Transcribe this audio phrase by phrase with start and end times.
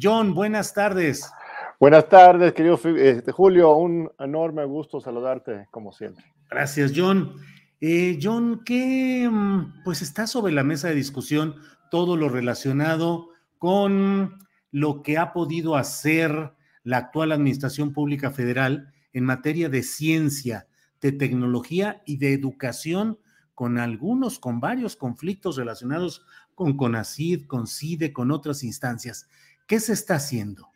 [0.00, 1.30] John, buenas tardes.
[1.80, 3.74] Buenas tardes, querido este, Julio.
[3.76, 6.24] Un enorme gusto saludarte, como siempre.
[6.50, 7.34] Gracias, John.
[7.80, 11.56] Eh, John, ¿qué mm, pues está sobre la mesa de discusión
[11.90, 14.38] todo lo relacionado con
[14.70, 16.52] lo que ha podido hacer
[16.82, 20.66] la actual Administración Pública Federal en materia de ciencia,
[21.00, 23.18] de tecnología y de educación,
[23.54, 29.28] con algunos, con varios conflictos relacionados con CONACID, con CIDE, con otras instancias.
[29.66, 30.68] ¿Qué se está haciendo?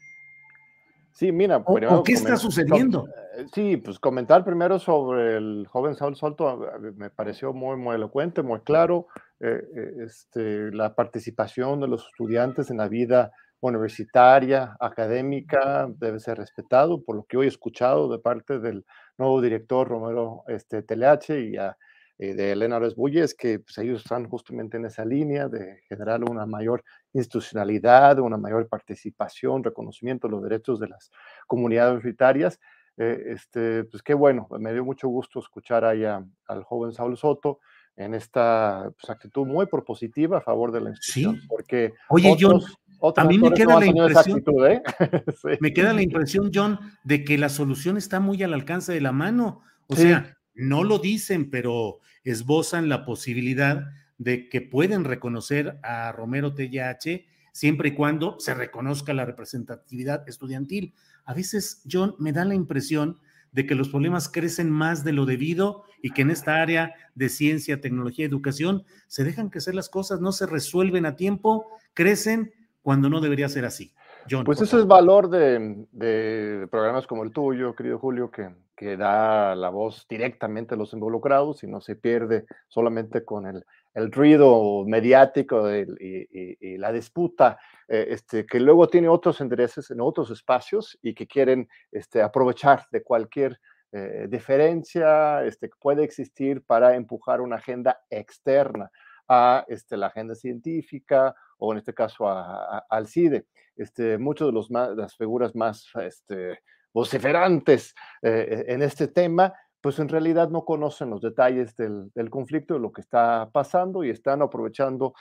[1.13, 3.07] Sí, mira, ¿O, o qué está sucediendo?
[3.09, 3.21] Eh,
[3.55, 6.61] Sí, pues comentar primero sobre el joven Saúl Solto
[6.97, 9.07] me pareció muy, muy elocuente, muy claro.
[9.41, 16.39] Eh, eh, este, la participación de los estudiantes en la vida universitaria, académica, debe ser
[16.39, 18.85] respetado, por lo que hoy he escuchado de parte del
[19.17, 21.77] nuevo director Romero este, TLH y a,
[22.19, 26.23] eh, de Elena Resbulle, es que pues, ellos están justamente en esa línea de generar
[26.29, 31.11] una mayor institucionalidad, una mayor participación, reconocimiento de los derechos de las
[31.47, 32.61] comunidades universitarias.
[32.97, 37.17] Eh, este, pues qué bueno, me dio mucho gusto escuchar ahí a, al joven Saúl
[37.17, 37.61] Soto
[37.97, 41.37] en esta pues, actitud muy propositiva a favor de la institución.
[41.41, 41.47] Sí.
[41.49, 44.83] Porque Oye, otros, John, otros a mí me queda no la impresión- actitud, ¿eh?
[45.43, 45.49] Sí.
[45.61, 49.13] me queda la impresión, John, de que la solución está muy al alcance de la
[49.13, 49.63] mano.
[49.87, 50.03] O Sí.
[50.03, 53.85] sea, no lo dicen, pero esbozan la posibilidad
[54.21, 60.93] de que pueden reconocer a Romero TLH siempre y cuando se reconozca la representatividad estudiantil.
[61.25, 63.19] A veces, John, me da la impresión
[63.51, 67.31] de que los problemas crecen más de lo debido y que en esta área de
[67.31, 73.09] ciencia, tecnología educación se dejan crecer las cosas, no se resuelven a tiempo, crecen cuando
[73.09, 73.95] no debería ser así.
[74.31, 78.97] John, Pues ese es valor de, de programas como el tuyo, querido Julio, que, que
[78.97, 84.11] da la voz directamente a los involucrados y no se pierde solamente con el, el
[84.11, 87.59] ruido mediático del- y, y- y la disputa,
[87.89, 92.87] eh, este, que luego tiene otros intereses en otros espacios y que quieren este, aprovechar
[92.91, 93.61] de cualquier
[93.93, 98.91] eh, diferencia este, que puede existir para empujar una agenda externa
[99.29, 103.45] a este, la agenda científica o en este caso a- a- al CIDE.
[103.77, 106.61] Este, muchos de los más, las figuras más este,
[106.93, 112.81] vociferantes eh, en este tema, pues en realidad no conocen los detalles del, conflicto, de
[112.81, 115.15] lo que está pasando y están aprovechándolo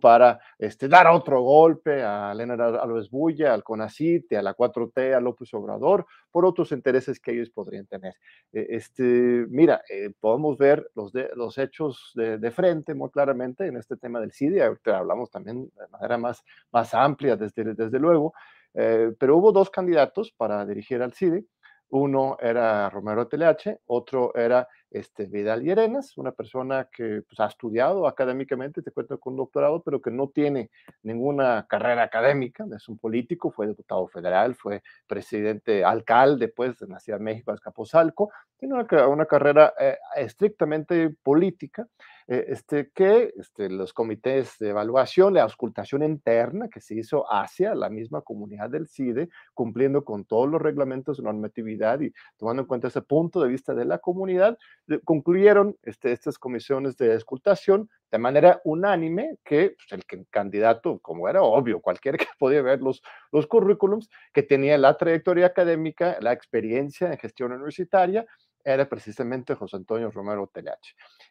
[0.00, 5.20] para este, dar otro golpe a Elena Álvarez Bulla, al CONACIT, a la 4T, a
[5.20, 8.14] López Obrador, por otros intereses que ellos podrían tener.
[8.52, 9.02] Eh, Este,
[9.48, 14.32] mira, eh, podemos ver los, los hechos de, frente muy claramente en este tema del
[14.62, 18.34] ahorita hablamos también de manera más, más amplia, desde, desde luego,
[18.74, 21.44] eh, pero hubo dos candidatos para dirigir al CIDE.
[21.90, 28.06] Uno era Romero TLH, otro era este, Vidal Llerenas, una persona que pues, ha estudiado
[28.06, 30.70] académicamente, te cuenta con un doctorado, pero que no tiene
[31.02, 37.00] ninguna carrera académica, es un político, fue diputado federal, fue presidente, alcalde, pues, de la
[37.00, 41.88] Ciudad de México, Azcapotzalco, tiene una, una carrera eh, estrictamente política,
[42.28, 47.74] eh, este, que este, los comités de evaluación, la auscultación interna que se hizo hacia
[47.74, 52.68] la misma comunidad del CIDE, cumpliendo con todos los reglamentos de normatividad y tomando en
[52.68, 54.56] cuenta ese punto de vista de la comunidad,
[55.04, 61.42] concluyeron este, estas comisiones de auscultación de manera unánime que pues, el candidato, como era
[61.42, 63.02] obvio, cualquiera que podía ver los,
[63.48, 68.26] currículums, que tenía la trayectoria académica, la experiencia en gestión universitaria,
[68.64, 70.86] era precisamente José Antonio Romero Telach.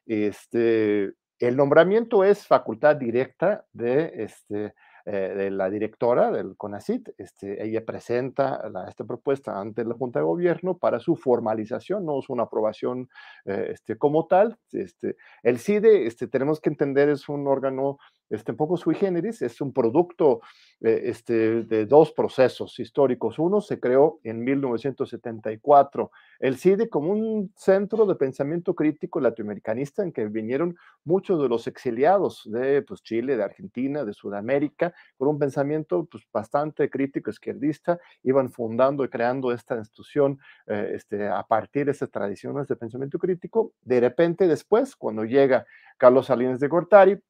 [0.05, 4.73] Este, el nombramiento es facultad directa de este,
[5.05, 7.09] eh, de la directora del CONACIT.
[7.17, 12.29] Este, ella presenta esta propuesta ante la Junta de Gobierno para su formalización, no es
[12.29, 13.09] una aprobación
[13.45, 14.57] eh, este, como tal.
[14.71, 17.97] Este, el CIDE, este, tenemos que entender, es un órgano
[18.31, 20.41] este, un poco sui generis, es un producto
[20.79, 23.37] eh, este, de dos procesos históricos.
[23.37, 30.11] Uno se creó en 1974, el CIDE como un centro de pensamiento crítico latinoamericanista en
[30.11, 35.37] que vinieron muchos de los exiliados de pues, Chile, de Argentina, de Sudamérica, con un
[35.37, 41.85] pensamiento pues, bastante crítico, izquierdista, iban fundando y creando esta institución eh, este, a partir
[41.85, 43.73] de esas tradiciones de pensamiento crítico.
[43.81, 45.65] De repente después, cuando llega
[45.97, 47.21] Carlos Salinas de Gortari,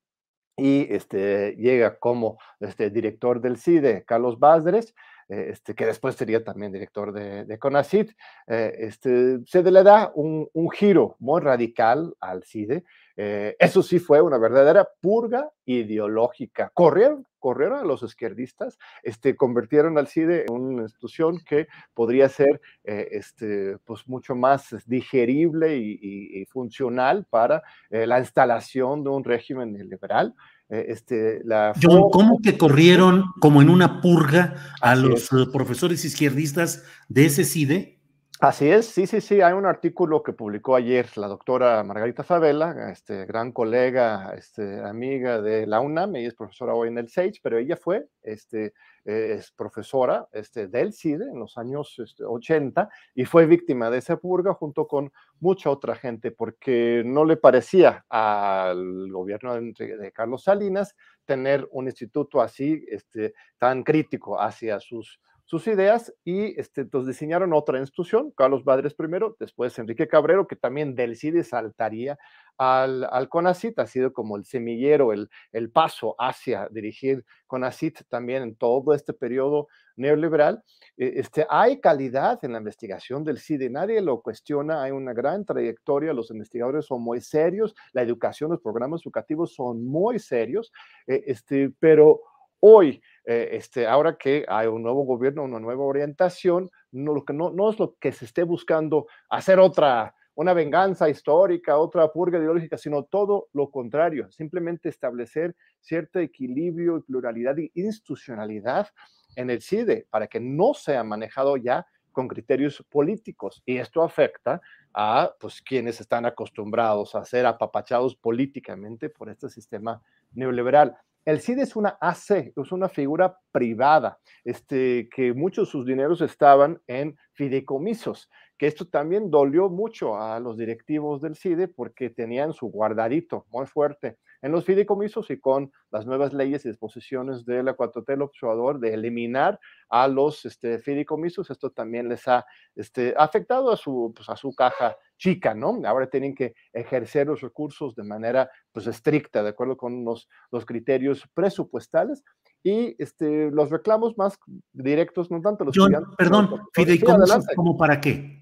[0.58, 4.94] y este, llega como este, director del CIDE, Carlos Básderes,
[5.32, 8.12] eh, este, que después sería también director de, de CONACIT,
[8.48, 12.84] eh, este, se le da un, un, giro muy radical al CIDE.
[13.16, 16.70] Eh, eso sí fue una verdadera purga ideológica.
[16.74, 22.62] Corrieron, corrieron a los izquierdistas, este, convirtieron al CIDE en una institución que podría ser
[22.84, 29.74] este, pues mucho más digerible y, y, y funcional para la instalación de un régimen
[29.90, 30.34] liberal.
[30.72, 35.34] Eh, este, la John, ¿cómo que corrieron como en una purga a Así los es.
[35.34, 38.01] Eh, profesores izquierdistas de ese CIDE?
[38.44, 39.40] Así es, sí, sí, sí.
[39.42, 45.40] Hay un artículo que publicó ayer la doctora Margarita Favela, este, gran colega, este, amiga
[45.44, 48.74] de la UNAM, ella es profesora hoy en el SAGE, pero ella fue este,
[49.06, 54.00] eh, es profesora este, del CIDE en los años este, 80 y fue víctima de
[54.00, 60.12] esa purga junto con mucha otra gente porque no le parecía al gobierno de, de
[60.12, 60.96] Carlos Salinas
[61.26, 65.20] tener un instituto así este, tan crítico hacia sus
[65.52, 70.56] sus ideas y este, entonces diseñaron otra institución, Carlos Badres primero, después Enrique Cabrero, que
[70.56, 72.18] también del CIDE saltaría
[72.58, 78.44] al, al CONACIT, ha sido como el semillero, el, el paso hacia dirigir CONACIT también
[78.44, 79.68] en todo este periodo
[79.98, 80.64] neoliberal.
[80.96, 86.14] Este, hay calidad en la investigación del CIDE, nadie lo cuestiona, hay una gran trayectoria,
[86.14, 90.72] los investigadores son muy serios, la educación, los programas educativos son muy serios,
[91.08, 92.22] eh, este, pero
[92.62, 97.34] hoy eh, este, ahora que hay un nuevo gobierno, una nueva orientación, no, lo que
[97.34, 102.78] no, es lo que se esté buscando hacer otra, una venganza histórica, otra purga ideológica,
[102.78, 108.88] sino todo lo contrario, simplemente establecer cierto equilibrio y pluralidad e institucionalidad
[109.36, 113.62] en el CIDE para que no sea manejado ya con criterios políticos.
[113.66, 114.62] Y esto afecta
[114.94, 120.02] a pues, quienes están acostumbrados a ser apapachados políticamente por este sistema
[120.34, 120.98] neoliberal.
[121.24, 126.22] El CID es una AC, es una figura privada, este, que muchos de sus dineros
[126.22, 128.28] estaban en fideicomisos,
[128.58, 133.68] que esto también dolió mucho a los directivos del CIDE porque tenían su guardadito muy
[133.68, 138.94] fuerte en los fideicomisos y con las nuevas leyes y disposiciones del Acuatotel Observador de
[138.94, 139.60] eliminar
[139.90, 142.46] a los este, fideicomisos, esto también les ha
[142.76, 145.80] este, afectado a su, pues, a su caja chica, ¿no?
[145.86, 150.66] Ahora tienen que ejercer los recursos de manera pues estricta, de acuerdo con los, los
[150.66, 152.24] criterios presupuestales
[152.64, 154.40] y este, los reclamos más
[154.74, 158.41] directos, no tanto los John, perdón, fideicomisos, ¿como para qué?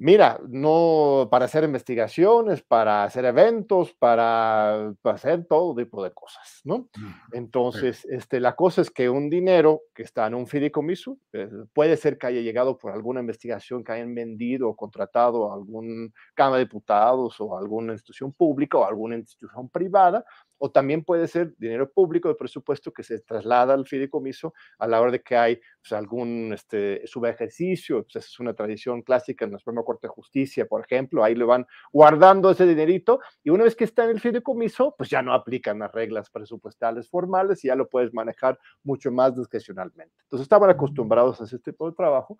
[0.00, 6.60] Mira, no para hacer investigaciones, para hacer eventos, para, para hacer todo tipo de cosas,
[6.62, 6.88] ¿no?
[7.32, 11.96] Entonces, este, la cosa es que un dinero que está en un fideicomiso, eh, puede
[11.96, 16.58] ser que haya llegado por alguna investigación que hayan vendido o contratado a algún Cámara
[16.58, 20.24] de Diputados o alguna institución pública o alguna institución privada,
[20.58, 25.00] o también puede ser dinero público de presupuesto que se traslada al fideicomiso a la
[25.00, 29.58] hora de que hay pues, algún este, subejercicio, pues, es una tradición clásica en la
[29.58, 33.76] Suprema Corte de Justicia, por ejemplo, ahí le van guardando ese dinerito y una vez
[33.76, 37.76] que está en el fideicomiso, pues ya no aplican las reglas presupuestales formales y ya
[37.76, 40.14] lo puedes manejar mucho más discrecionalmente.
[40.24, 42.36] Entonces estaban acostumbrados a ese tipo de trabajo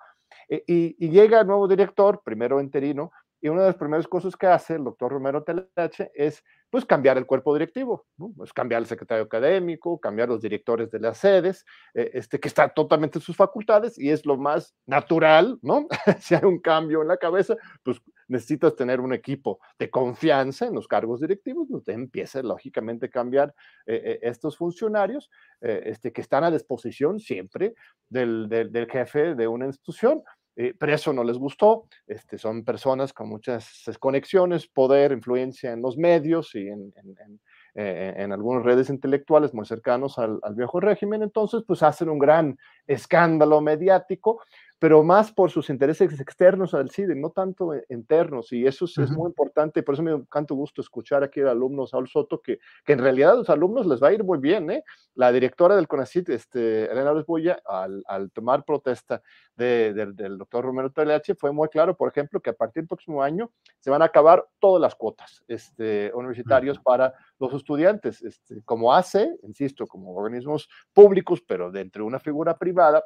[0.48, 3.10] eh, y, y llega el nuevo director, primero interino,
[3.40, 7.16] y una de las primeras cosas que hace el doctor Romero Telache es pues cambiar
[7.16, 11.64] el cuerpo directivo, pues cambiar el secretario académico, cambiar los directores de las sedes,
[11.94, 15.86] eh, este, que está totalmente en sus facultades y es lo más natural, ¿no?
[16.20, 20.74] si hay un cambio en la cabeza, pues necesitas tener un equipo de confianza en
[20.74, 23.54] los cargos directivos, donde empieza lógicamente a cambiar
[23.86, 25.30] eh, eh, estos funcionarios
[25.60, 27.74] este, que están a disposición siempre
[28.08, 30.22] del, del jefe de una institución.
[30.60, 31.86] Eh, pero eso no les gustó.
[32.08, 37.40] Este, son personas con muchas conexiones, poder, influencia en los medios y en, en,
[37.76, 41.22] eh, en algunas redes intelectuales muy cercanos al, al, viejo régimen.
[41.22, 44.42] Entonces, pues hacen un gran escándalo mediático,
[44.78, 49.28] pero más por sus intereses externos al CIDE, no tanto internos, y eso es, muy
[49.28, 53.00] importante, por eso me encanta gusto escuchar aquí al alumno Saul Soto, que, que en
[53.00, 54.84] realidad a los alumnos les va a ir muy bien, ¿eh?
[55.14, 59.22] La directora del CONACIT, este, Elena Lesboya, al, al tomar protesta
[59.56, 63.50] del doctor Romero Teleache, fue muy claro, por ejemplo, que a partir del próximo año
[63.80, 69.36] se van a acabar todas las cuotas este, universitarios para los estudiantes, este, como hace,
[69.42, 73.04] insisto, como organismos públicos, pero dentro de una figura privada,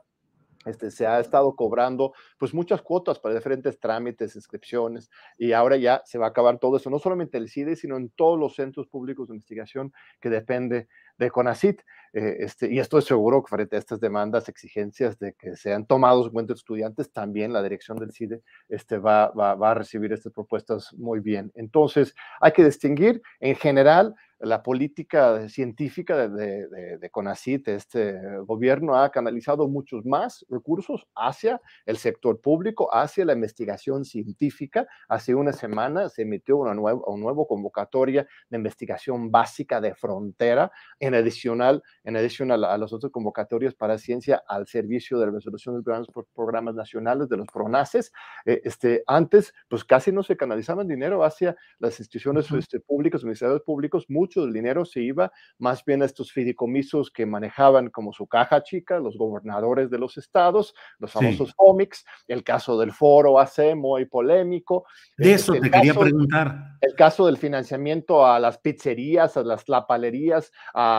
[0.67, 6.03] este, se ha estado cobrando pues muchas cuotas para diferentes trámites, inscripciones, y ahora ya
[6.05, 8.87] se va a acabar todo eso, no solamente el CIDE, sino en todos los centros
[8.89, 10.89] públicos de investigación que depende
[11.19, 11.81] de CONACIT.
[12.15, 16.27] Eh, este, y estoy seguro que frente a estas demandas, exigencias de que sean tomados
[16.27, 20.33] en cuenta estudiantes, también la dirección del CIDE este, va, va, va a recibir estas
[20.33, 21.51] propuestas muy bien.
[21.55, 28.97] Entonces, hay que distinguir en general la política científica de, de, de, CONACIT, este gobierno
[28.97, 34.87] ha canalizado muchos más recursos hacia el sector público, hacia la investigación científica.
[35.09, 40.73] Hace una semana se emitió una nueva, una nueva convocatoria de investigación básica de frontera,
[41.03, 45.83] en adicional, en adición a, las otras convocatorias para ciencia al servicio de la resolución
[45.83, 48.13] de los programas nacionales de los PRONACES.
[48.47, 53.63] Eh, este, antes, pues casi no se canalizaban dinero hacia las instituciones este, públicas, ministerios
[53.63, 58.63] públicos, del dinero se iba más bien a estos fideicomisos que manejaban como su caja
[58.63, 64.05] chica, los gobernadores de los estados, los famosos cómics, el caso del foro AC, muy
[64.05, 64.87] polémico.
[65.19, 66.77] De eso te quería preguntar.
[66.81, 70.92] El caso del financiamiento a las pizzerías, a las lapalerías, a,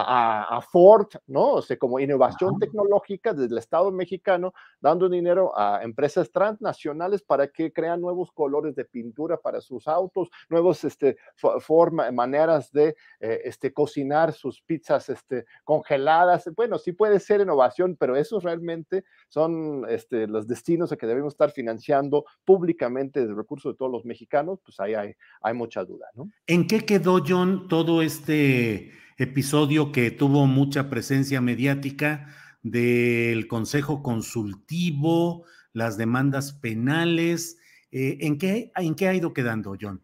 [0.71, 1.53] Ford, ¿no?
[1.53, 7.47] O sea, como innovación tecnológica desde el Estado mexicano, dando dinero a empresas transnacionales para
[7.47, 13.41] que crean nuevos colores de pintura para sus autos, nuevos este, forma, maneras de eh,
[13.45, 16.49] este, cocinar sus pizzas este, congeladas.
[16.55, 21.33] Bueno, sí puede ser innovación, pero esos realmente son este, los destinos a que debemos
[21.33, 26.07] estar financiando públicamente de recursos de todos los mexicanos, pues ahí hay, hay mucha duda.
[26.13, 26.29] ¿no?
[26.47, 32.27] ¿En qué quedó, John, todo este episodio que tuvo mucha presencia mediática
[32.61, 35.43] del Consejo Consultivo,
[35.73, 37.57] las demandas penales?
[37.91, 40.01] Eh, ¿en, qué, ¿En qué ha ido quedando, John?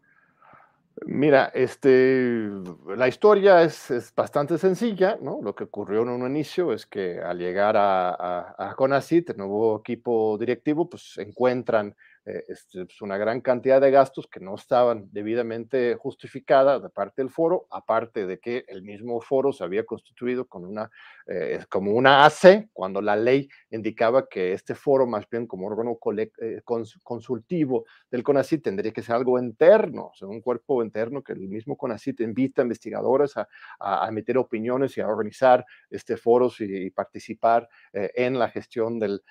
[1.06, 2.50] Mira, este,
[2.96, 5.40] la historia es, bastante sencilla, ¿no?
[5.42, 9.80] Lo que ocurrió en un inicio es que al llegar a, a, a el nuevo
[9.80, 11.96] equipo directivo, pues encuentran
[12.26, 17.22] eh, este, pues, una gran cantidad de gastos que no estaban debidamente justificadas de parte
[17.22, 20.90] del foro, aparte de que el mismo foro se había constituido con una,
[21.32, 25.96] eh, como una AC, cuando la ley indicaba que este foro, más bien como órgano
[26.18, 26.60] eh,
[27.04, 31.48] consultivo del CONACIT, tendría que ser algo interno, o sea, un cuerpo interno que el
[31.48, 33.46] mismo CONACIT invita a investigadores a,
[33.78, 39.22] a, emitir opiniones y a organizar este, foros y, participar en la gestión del,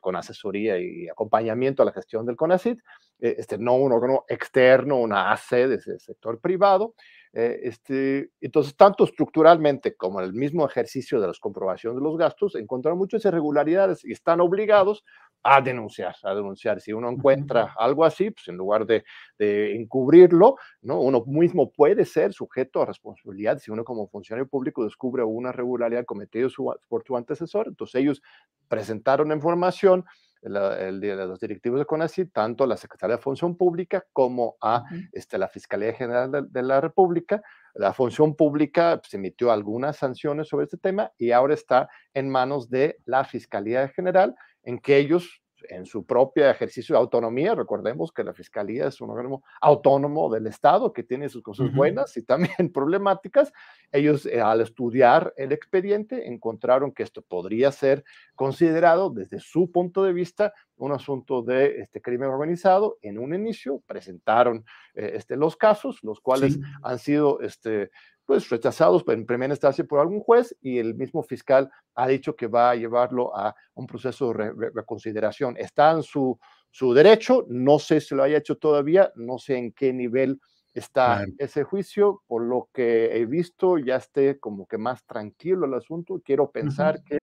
[0.00, 2.80] con asesoría y acompañamiento a la gestión del CONACIT,
[3.22, 6.94] eh, este, no un órgano externo, una AC de ese sector privado.
[7.34, 12.18] Eh, este, entonces, tanto estructuralmente como en el mismo ejercicio de las comprobaciones de los
[12.18, 15.02] gastos, encontraron muchas irregularidades y están obligados
[15.42, 16.80] a denunciar, a denunciar.
[16.80, 19.04] Si uno encuentra algo así, pues en lugar de,
[19.38, 21.00] de, encubrirlo, ¿no?
[21.00, 26.04] uno mismo puede ser sujeto a responsabilidad si uno como funcionario público descubre una irregularidad
[26.04, 26.48] cometida
[26.88, 27.68] por su antecesor.
[27.68, 28.22] Entonces ellos
[28.68, 30.04] presentaron información,
[30.42, 34.84] el, de los directivos de CONACYT, tanto a la Secretaría de Función Pública como a
[35.12, 37.42] este, la Fiscalía General de, la República.
[37.74, 42.70] La Función Pública pues, emitió algunas sanciones sobre este tema y ahora está en manos
[42.70, 47.54] de la Fiscalía General, en que ellos en su propio ejercicio de autonomía.
[47.54, 52.16] Recordemos que la Fiscalía es un órgano autónomo del Estado que tiene sus cosas buenas
[52.16, 53.52] y también problemáticas.
[53.90, 58.04] Ellos, eh, al estudiar el expediente, encontraron que esto podría ser
[58.34, 62.98] considerado desde su punto de vista un asunto de este crimen organizado.
[63.02, 64.64] En un inicio presentaron
[64.94, 67.90] eh, este, los casos, los cuales han sido este,
[68.26, 72.46] pues rechazados en primera instancia por algún juez y el mismo fiscal ha dicho que
[72.46, 75.56] va a llevarlo a un proceso de reconsideración.
[75.56, 76.38] Está en su,
[76.70, 80.40] su derecho, no sé si lo haya hecho todavía, no sé en qué nivel
[80.74, 85.74] está ese juicio, por lo que he visto ya esté como que más tranquilo el
[85.74, 87.18] asunto, quiero pensar que...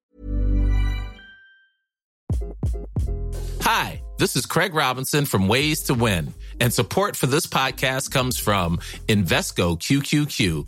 [3.61, 8.37] Hi, this is Craig Robinson from Ways to Win, and support for this podcast comes
[8.39, 10.67] from Invesco QQQ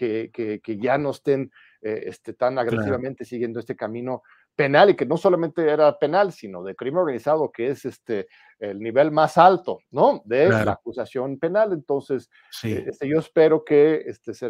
[0.00, 1.50] Que, que, que ya no estén
[1.82, 4.22] eh, este, tan agresivamente siguiendo este camino
[4.56, 8.26] penal y que no solamente era penal, sino de crimen organizado, que es este
[8.58, 10.22] el nivel más alto, ¿no?
[10.24, 10.64] De Claro.
[10.64, 11.72] la acusación penal.
[11.72, 12.72] Entonces, Sí.
[12.86, 14.48] este, yo espero que este, se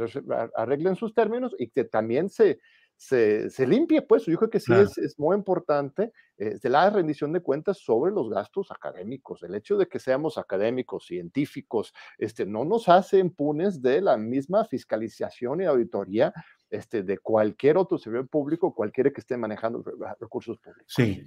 [0.57, 2.59] arreglen sus términos y que también se,
[3.02, 4.83] se, se limpie, pues yo creo que sí Claro.
[4.83, 9.42] es, es muy importante eh, la rendición de cuentas sobre los gastos académicos.
[9.42, 14.66] El hecho de que seamos académicos, científicos, este, no nos hace impunes de la misma
[14.66, 16.30] fiscalización y auditoría
[16.69, 20.85] este, de cualquier otro servidor público, cualquiera que esté manejando re- recursos públicos.
[20.95, 21.25] Sí.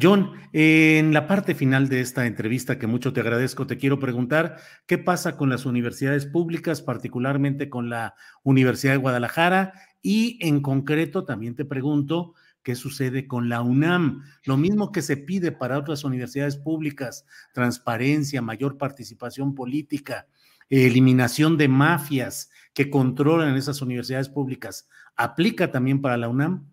[0.00, 4.56] John, en la parte final de esta entrevista, que mucho te agradezco, te quiero preguntar
[4.86, 11.24] qué pasa con las universidades públicas, particularmente con la Universidad de Guadalajara, y en concreto
[11.24, 14.22] también te pregunto qué sucede con la UNAM.
[14.44, 20.26] Lo mismo que se pide para otras universidades públicas, transparencia, mayor participación política,
[20.68, 26.68] eliminación de mafias que controlan esas universidades públicas, ¿aplica también para la UNAM?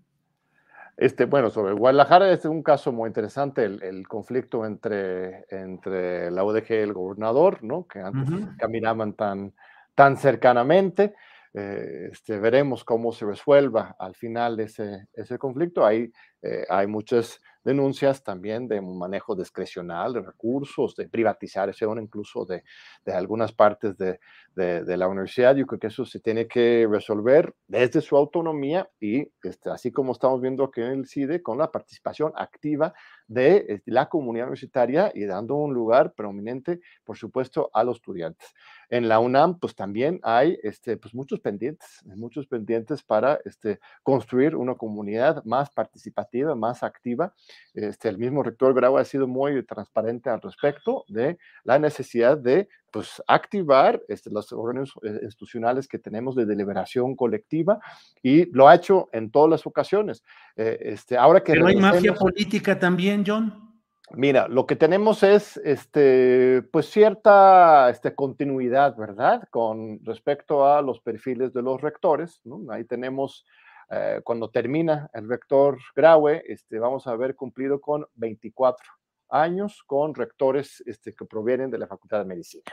[0.98, 6.44] Este, bueno, sobre Guadalajara es un caso muy interesante, el, el conflicto entre, entre la
[6.46, 7.86] UDG y el gobernador, ¿no?
[7.86, 9.54] que antes caminaban tan,
[9.94, 11.14] tan cercanamente.
[11.54, 15.86] Eh, este, veremos cómo se resuelva al final ese, ese conflicto.
[15.86, 16.12] Hay,
[16.42, 22.64] eh, hay muchas denuncias también de un manejo discrecional de recursos, de privatización incluso de,
[23.04, 24.20] de algunas partes de,
[24.56, 25.56] de, la universidad.
[25.56, 30.14] Yo creo que eso se tiene que resolver desde su autonomía y este, así como
[30.14, 32.94] estamos viendo aquí en el CIDE, con la participación activa
[33.28, 38.54] de la comunidad universitaria y dando un lugar prominente, por supuesto, a los estudiantes.
[38.90, 44.56] En la UNAM, pues también hay este, pues, muchos pendientes, muchos pendientes para este, construir
[44.56, 47.34] una comunidad más participativa, más activa.
[47.74, 52.68] Este, el mismo rector Grau ha sido muy transparente al respecto de la necesidad de
[52.96, 57.80] pues, activar este, los órganos eh, institucionales que tenemos de deliberación colectiva
[58.24, 60.24] y lo ha hecho en todas las ocasiones.
[60.56, 63.66] Eh, este, ahora que Pero hay mafia política también, John.
[64.12, 69.44] Mira, lo que tenemos es este, pues cierta este, continuidad, ¿verdad?
[69.50, 72.42] Con respecto a los perfiles de los rectores.
[72.70, 73.46] Ahí tenemos,
[73.90, 78.86] eh, cuando termina el rector Graue, este, vamos a haber cumplido con 24
[79.30, 82.72] años con rectores este, que provienen de la Facultad de Medicina,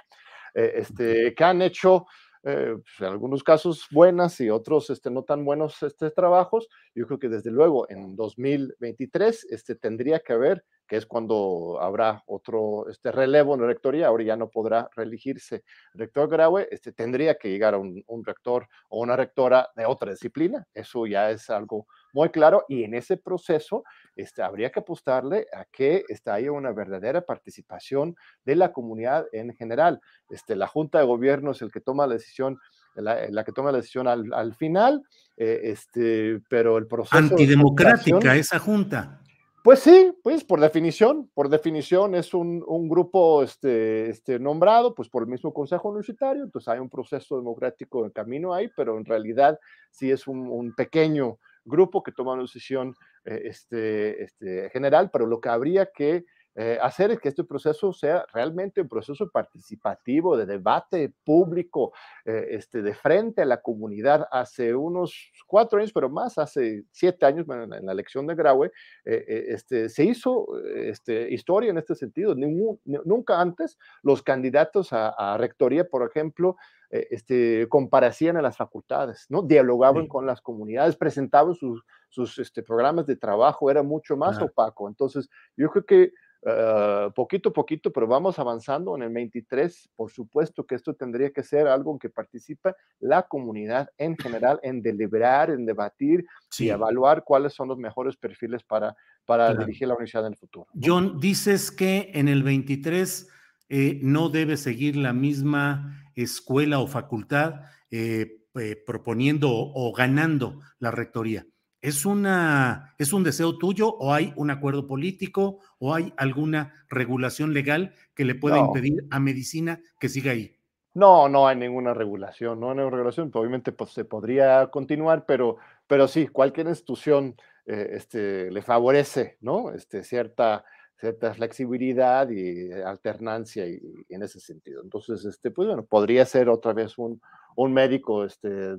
[0.55, 2.07] eh, este, que han hecho
[2.45, 6.69] eh, pues, en algunos casos buenas y otros este, no tan buenos este, trabajos.
[6.95, 12.23] Yo creo que desde luego en 2023 este, tendría que haber, que es cuando habrá
[12.27, 17.37] otro este, relevo en la rectoría, ahora ya no podrá reelegirse rector Graue, este, tendría
[17.37, 20.67] que llegar a un, un rector o una rectora de otra disciplina.
[20.75, 23.85] Eso ya es algo muy claro y en ese proceso
[24.17, 29.55] este, habría que apostarle a que este, haya una verdadera participación de la comunidad en
[29.55, 29.99] general.
[30.29, 32.59] Este, la Junta de Gobierno es el que toma la decisión,
[32.97, 35.01] la, la que toma la decisión al, al final,
[35.39, 37.17] eh, este, pero el proceso...
[37.17, 39.22] de Antidemocrática votación- esa junta.
[39.63, 45.23] Pues sí, pues por definición, por definición es un, grupo este, este, nombrado pues por
[45.23, 49.59] el mismo Consejo Universitario, entonces hay un proceso democrático en camino ahí, pero en realidad
[49.91, 52.95] sí es un, pequeño grupo que toma una decisión
[53.25, 58.27] eh, este, general, pero lo que habría que eh, hacer es que este proceso sea
[58.33, 61.93] realmente un proceso participativo, de debate público,
[62.25, 64.27] eh, este, de frente a la comunidad.
[64.31, 68.67] Hace unos cuatro años, pero más, hace siete años, bueno, en la- elección de Graue,
[69.05, 72.35] eh, eh, este, se hizo este, historia en este sentido.
[72.35, 76.57] Ningún- nunca antes los candidatos a, a rectoría, por ejemplo,
[76.91, 79.41] este, comparecían a las facultades, ¿no?
[79.43, 80.09] Dialogaban Sí.
[80.09, 84.89] con las comunidades, presentaban sus, sus este, programas de trabajo, era mucho más opaco.
[84.89, 86.13] Entonces, yo creo que
[86.45, 89.91] eh, poquito a poquito, pero vamos avanzando en el 23.
[89.95, 94.59] Por supuesto que esto tendría que ser algo en que participe la comunidad en general,
[94.63, 96.65] en deliberar, en debatir Sí.
[96.67, 99.61] y evaluar cuáles son los mejores perfiles para, para Claro.
[99.67, 100.67] dirigir la universidad en el futuro.
[100.83, 103.29] John, dices que en el 23
[103.69, 110.61] eh, no debe seguir la misma escuela o facultad eh, eh, proponiendo o, o ganando
[110.79, 111.47] la rectoría.
[111.83, 117.53] ¿Es, una, ¿Es un deseo tuyo o hay un acuerdo político o hay alguna regulación
[117.53, 120.57] legal que le pueda impedir a medicina que siga ahí?
[120.95, 123.33] No, no hay ninguna regulación, no hay ninguna regulación.
[123.35, 125.57] Obviamente, pues se podría continuar, pero,
[125.89, 127.35] pero sí, cualquier institución
[127.67, 129.73] eh, este, le favorece, ¿no?
[129.73, 130.65] Este, cierta,
[131.03, 134.83] cierta flexibilidad y alternancia y, en ese sentido.
[134.85, 137.21] Entonces, este, pues bueno, podría ser otra vez un,
[137.57, 138.77] un médico, este,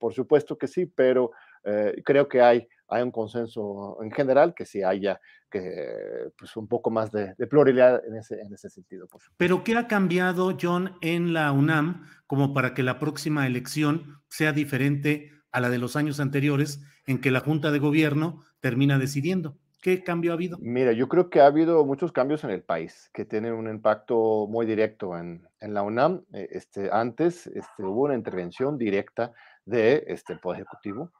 [0.00, 1.30] por supuesto que sí, pero
[1.62, 6.66] eh, creo que hay, hay un consenso en general que sí haya que, pues, un
[6.66, 9.06] poco más de, pluralidad en ese, en ese sentido.
[9.36, 14.50] Pero ¿qué ha cambiado, John, en la UNAM como para que la próxima elección sea
[14.50, 19.56] diferente a la de los años anteriores en que la Junta de Gobierno termina decidiendo?
[19.84, 20.56] ¿Qué cambio ha habido?
[20.62, 24.46] Mira, yo creo que ha habido muchos cambios en el país que tienen un impacto
[24.48, 26.24] muy directo en, en la UNAM.
[26.32, 29.34] Eh, este, antes este, hubo una intervención directa
[29.66, 31.12] de este Poder Ejecutivo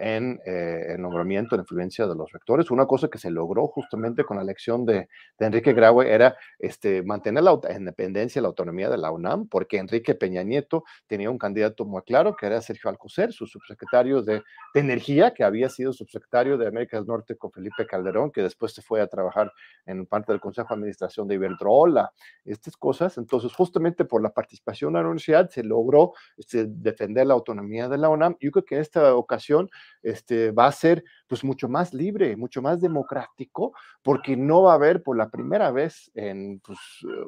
[0.00, 2.70] en eh, el nombramiento, en influencia de los rectores.
[2.70, 7.44] Una cosa que se logró justamente con la elección de, Enrique Graue era este, mantener
[7.44, 11.84] la independencia y la autonomía de la UNAM, porque Enrique Peña Nieto tenía un candidato
[11.84, 14.42] muy claro, que era Sergio Alcocer, su subsecretario de,
[14.74, 18.82] Energía, que había sido subsecretario de América del Norte con Felipe Calderón, que después se
[18.82, 19.52] fue a trabajar
[19.86, 22.12] en parte del Consejo de Administración de Iberdrola,
[22.44, 23.16] estas cosas.
[23.18, 27.98] Entonces, justamente por la participación de la universidad se logró este, defender la autonomía de
[27.98, 28.36] la UNAM.
[28.40, 29.67] Yo creo que en esta ocasión
[30.02, 34.76] este, va a ser pues mucho más libre, mucho más democrático, porque no va a
[34.76, 36.78] haber por la primera vez en pues,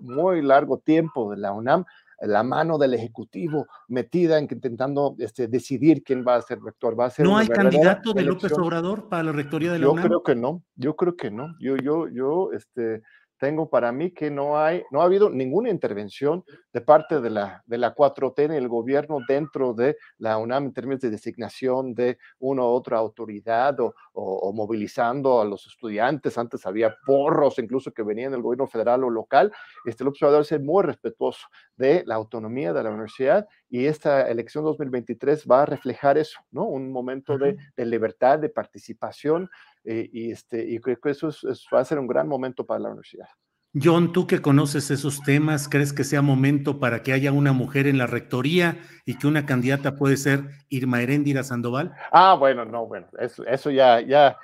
[0.02, 1.84] muy largo tiempo de la UNAM
[2.20, 6.98] la mano del Ejecutivo metida en intentando este, decidir quién va a ser rector.
[6.98, 10.04] Va a ser ¿No hay candidato de López Obrador para la rectoría de la UNAM?
[10.04, 11.56] Yo creo que no, yo creo que no.
[11.58, 13.02] Yo, yo, yo, este,
[13.40, 17.64] tengo para mí que no hay, no ha habido ninguna intervención de parte de la,
[17.66, 22.18] de la 4T en el gobierno dentro de la UNAM en términos de designación de
[22.38, 26.36] una u otra autoridad o, movilizando a los estudiantes.
[26.36, 29.50] Antes había porros incluso que venían del gobierno federal o local.
[29.86, 35.46] Este Obrador es muy respetuoso de la autonomía de la universidad y esta elección 2023
[35.50, 36.64] va a reflejar eso, ¿no?
[36.64, 39.48] Un momento de, libertad, de participación
[39.84, 41.30] eh, y, este, y creo que eso
[41.74, 43.28] va a ser un gran momento para la universidad.
[43.72, 47.86] John, tú que conoces esos temas, ¿crees que sea momento para que haya una mujer
[47.86, 51.92] en la rectoría y que una candidata puede ser Irma Heréndira Sandoval?
[52.10, 54.36] Ah, bueno, no, bueno, eso, eso ya, ya,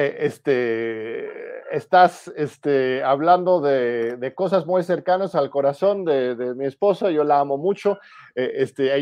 [0.00, 1.28] eh, este,
[1.72, 7.58] estás este, hablando de, cosas muy cercanas al corazón de, mi esposa, yo la amo
[7.58, 7.98] mucho,
[8.36, 8.92] eh, este,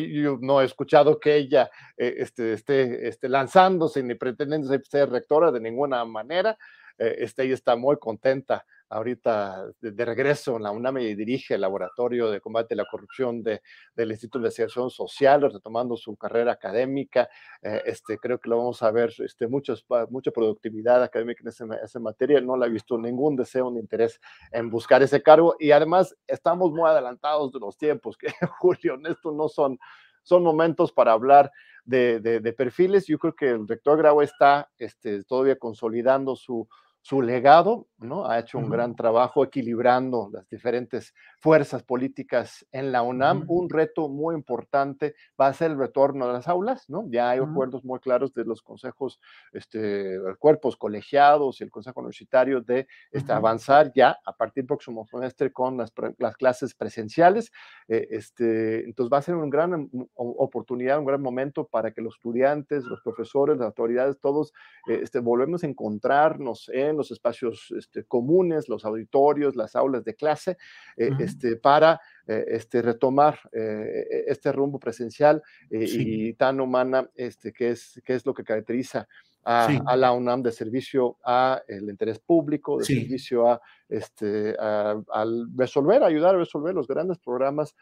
[0.41, 5.61] no he escuchado que ella eh, este, esté, esté lanzándose ni pretendiendo ser rectora de
[5.61, 6.57] ninguna manera,
[6.99, 12.31] este, ella está muy contenta ahorita de, regreso en la UNAM y dirige el Laboratorio
[12.31, 13.63] de Combate a la Corrupción de,
[13.95, 17.29] del Instituto de Investigación Social, retomando su carrera académica.
[17.63, 22.01] Eh, este, creo que lo vamos a ver, este, muchos, mucha productividad académica en esa
[22.01, 22.41] materia.
[22.41, 24.21] No le ha visto ningún deseo ni interés
[24.53, 28.29] en buscar ese cargo y además estamos muy adelantados de los tiempos, que
[28.59, 29.79] Julio, en esto no son,
[30.23, 31.51] son momentos para hablar
[31.85, 33.07] de, de, perfiles.
[33.07, 36.69] Yo creo que el rector Grau está este, todavía consolidando su,
[37.07, 38.29] su legado, ¿no?
[38.29, 43.45] Ha hecho un gran trabajo equilibrando las diferentes fuerzas políticas en la UNAM.
[43.49, 47.05] Un reto muy importante va a ser el retorno a las aulas, ¿no?
[47.09, 49.21] Ya hay acuerdos muy claros de los consejos,
[49.53, 55.07] este, cuerpos colegiados y el consejo universitario de este, avanzar ya a partir del próximo
[55.07, 57.51] semestre con las, las clases presenciales.
[57.89, 62.15] Eh, este, entonces va a ser una gran oportunidad, un gran momento para que los
[62.17, 64.53] estudiantes, los profesores, las autoridades, todos
[64.89, 70.15] eh, este, volvemos a encontrarnos en los espacios este, comunes, los auditorios, las aulas de
[70.15, 70.59] clase,
[70.97, 77.71] eh, este, para eh, este, retomar eh, este rumbo presencial y tan humana este, que,
[77.71, 79.09] es, que es lo que caracteriza
[79.45, 86.35] a, la UNAM de servicio al interés público, de servicio a, este, al resolver, ayudar
[86.35, 87.77] a resolver los grandes programas,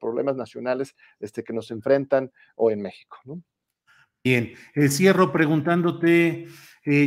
[0.00, 3.18] problemas nacionales este, que nos enfrentan hoy en México.
[4.24, 4.54] Bien,
[4.88, 6.46] cierro preguntándote,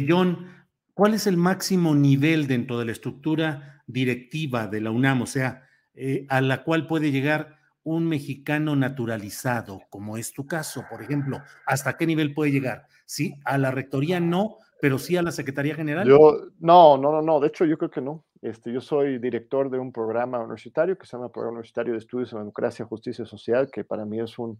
[0.07, 0.62] John,
[0.93, 5.23] ¿Cuál es el máximo nivel dentro de la estructura directiva de la UNAM?
[5.23, 5.63] O sea,
[5.95, 11.41] eh, a la cual puede llegar un mexicano naturalizado, como es tu caso, por ejemplo.
[11.65, 12.87] ¿Hasta qué nivel puede llegar?
[13.05, 16.07] Sí, a la rectoría no, pero sí a la Secretaría General.
[16.07, 17.39] Yo, no, no, no, no.
[17.39, 18.23] De hecho, yo creo que no.
[18.41, 22.31] Este, yo soy director de un programa universitario que se llama Programa Universitario de Estudios
[22.33, 24.59] en Democracia, Justicia Social, que para mí es un,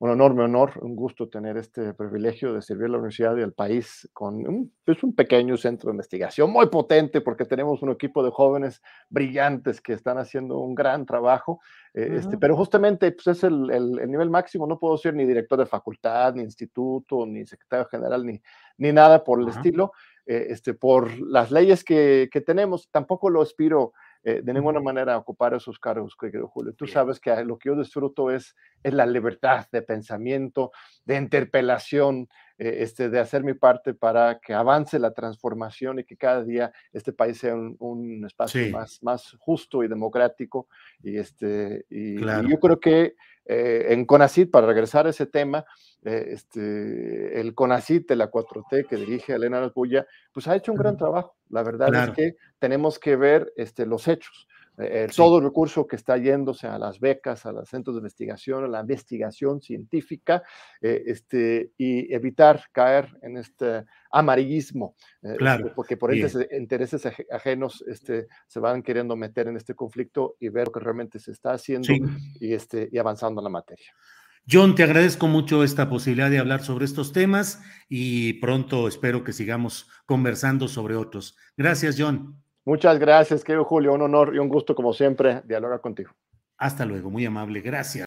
[0.00, 3.52] un enorme honor, un gusto tener este privilegio de servir a la universidad y al
[3.52, 8.24] país con un, pues, un pequeño centro de investigación muy potente porque tenemos un equipo
[8.24, 11.60] de jóvenes brillantes que están haciendo un gran trabajo,
[11.92, 15.58] eh, este, pero justamente pues, es el, el, nivel máximo, no puedo ser ni director
[15.58, 18.40] de facultad, ni instituto, ni secretario general, ni,
[18.78, 19.92] ni nada por el estilo,
[20.24, 25.16] eh, este, por las leyes que, que tenemos, tampoco lo aspiro eh, de ninguna manera
[25.16, 26.74] ocupar esos cargos, querido Julio.
[26.74, 30.72] Tú sabes que lo que yo disfruto es, es la libertad de pensamiento,
[31.04, 32.28] de interpelación,
[32.62, 37.10] este, de hacer mi parte para que avance la transformación y que cada día este
[37.10, 40.68] país sea un, espacio más, más justo y democrático.
[41.02, 43.14] Y, este, y, yo creo que
[43.46, 45.64] eh, en CONACIT, para regresar a ese tema,
[46.02, 50.98] este, el CONACIT de la 4T que dirige Elena Bulla, pues ha hecho un gran
[50.98, 51.36] trabajo.
[51.48, 54.46] La verdad es que tenemos que ver este, los hechos.
[54.82, 58.64] Eh, todo el recurso que está yéndose a las becas, a los centros de investigación,
[58.64, 60.42] a la investigación científica,
[60.80, 65.72] eh, este, y evitar caer en este amarillismo, eh, claro.
[65.74, 70.72] porque por intereses ajenos este, se van queriendo meter en este conflicto y ver lo
[70.72, 71.92] que realmente se está haciendo
[72.40, 73.92] y, este, y avanzando en la materia.
[74.50, 79.32] John, te agradezco mucho esta posibilidad de hablar sobre estos temas y pronto espero que
[79.32, 81.36] sigamos conversando sobre otros.
[81.56, 82.42] Gracias, John.
[82.70, 83.92] Muchas gracias, querido Julio.
[83.94, 86.12] Un honor y un gusto, como siempre, dialogar contigo.
[86.56, 87.60] Hasta luego, muy amable.
[87.62, 88.06] Gracias.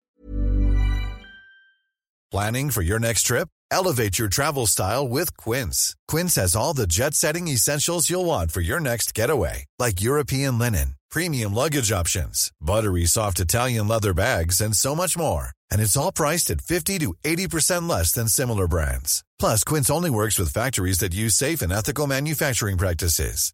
[2.31, 3.49] Planning for your next trip?
[3.69, 5.95] Elevate your travel style with Quince.
[6.07, 10.57] Quince has all the jet setting essentials you'll want for your next getaway, like European
[10.57, 15.97] linen, premium luggage options, buttery soft Italian leather bags, and so much more and it's
[15.97, 19.23] all priced at 50 to 80% less than similar brands.
[19.39, 23.53] Plus, Quince only works with factories that use safe and ethical manufacturing practices.